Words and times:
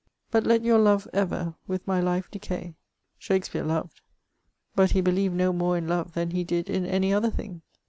But 0.31 0.47
let 0.47 0.63
your 0.63 0.79
love 0.79 1.07
ever 1.13 1.53
with 1.67 1.85
my 1.85 2.01
life 2.01 2.27
decay." 2.31 2.73
Shakspeare 3.19 3.63
loyed; 3.63 3.91
but 4.75 4.93
he 4.93 4.99
believed 5.01 5.35
no 5.35 5.53
more 5.53 5.77
in 5.77 5.87
love 5.87 6.13
than 6.13 6.29
be 6.29 6.43
did 6.43 6.71
in 6.71 6.87
any 6.87 7.13
other 7.13 7.29
thing. 7.29 7.61